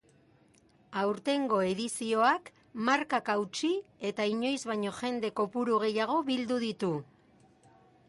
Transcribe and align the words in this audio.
Aurtengo 1.01 1.59
edizioak 1.73 2.49
markak 2.89 3.31
hautsi 3.35 3.71
eta 4.13 4.29
inoiz 4.35 4.59
baino 4.73 4.97
jende 5.03 5.35
kopuru 5.43 5.81
gehiago 5.89 6.21
bildu 6.35 6.63
ditu. 6.69 6.95